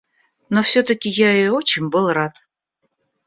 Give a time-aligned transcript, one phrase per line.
[0.49, 2.33] Но всё-таки я ей очень был рад.